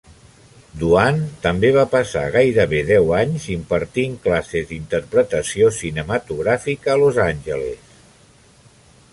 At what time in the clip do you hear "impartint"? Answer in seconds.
3.57-4.15